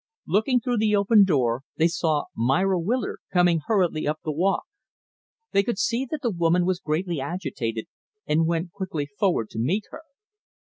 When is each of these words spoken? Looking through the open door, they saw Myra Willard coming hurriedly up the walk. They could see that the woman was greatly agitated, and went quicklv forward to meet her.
Looking 0.25 0.59
through 0.59 0.77
the 0.79 0.95
open 0.95 1.25
door, 1.25 1.61
they 1.77 1.87
saw 1.87 2.23
Myra 2.35 2.79
Willard 2.79 3.19
coming 3.31 3.61
hurriedly 3.67 4.07
up 4.07 4.17
the 4.23 4.31
walk. 4.31 4.63
They 5.51 5.61
could 5.61 5.77
see 5.77 6.07
that 6.09 6.23
the 6.23 6.31
woman 6.31 6.65
was 6.65 6.79
greatly 6.79 7.21
agitated, 7.21 7.85
and 8.25 8.47
went 8.47 8.71
quicklv 8.71 9.09
forward 9.19 9.51
to 9.51 9.59
meet 9.59 9.83
her. 9.91 10.01